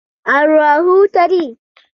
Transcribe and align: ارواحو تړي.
ارواحو 0.35 0.95
تړي. 1.13 1.45